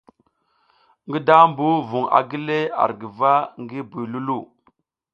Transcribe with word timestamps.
Ngi 1.07 1.19
dambu 1.27 1.67
vung 1.89 2.07
a 2.17 2.19
gile 2.29 2.59
ar 2.83 2.91
guva 2.99 3.33
ngi 3.61 3.79
buy 3.89 4.05
Loulou. 4.11 4.43